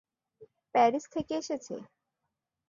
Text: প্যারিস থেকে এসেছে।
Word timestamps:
প্যারিস 0.75 1.05
থেকে 1.13 1.33
এসেছে। 1.41 1.75